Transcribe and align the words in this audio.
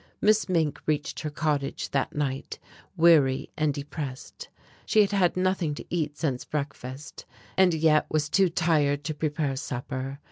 Miss 0.19 0.49
Mink 0.49 0.79
reached 0.87 1.19
her 1.19 1.29
cottage 1.29 1.91
that 1.91 2.15
night 2.15 2.57
weary 2.97 3.51
and 3.55 3.71
depressed. 3.71 4.49
She 4.83 5.01
had 5.01 5.11
had 5.11 5.37
nothing 5.37 5.75
to 5.75 5.85
eat 5.93 6.17
since 6.17 6.43
breakfast, 6.43 7.27
and 7.55 7.71
yet 7.75 8.07
was 8.09 8.27
too 8.27 8.49
tired 8.49 9.03
to 9.03 9.13
prepare 9.13 9.55
supper. 9.55 10.17